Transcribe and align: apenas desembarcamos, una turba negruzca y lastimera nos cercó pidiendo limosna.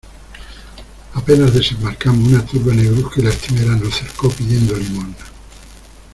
apenas 1.13 1.53
desembarcamos, 1.53 2.27
una 2.27 2.43
turba 2.43 2.73
negruzca 2.73 3.21
y 3.21 3.23
lastimera 3.25 3.75
nos 3.75 3.95
cercó 3.99 4.31
pidiendo 4.31 4.73
limosna. 4.75 5.15